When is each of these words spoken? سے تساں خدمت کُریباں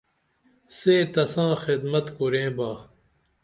سے 0.77 0.95
تساں 1.13 1.53
خدمت 1.63 2.05
کُریباں 2.15 2.75